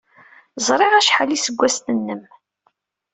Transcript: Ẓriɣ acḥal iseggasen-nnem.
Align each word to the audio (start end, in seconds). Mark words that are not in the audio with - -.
Ẓriɣ 0.67 0.93
acḥal 0.99 1.29
iseggasen-nnem. 1.31 2.21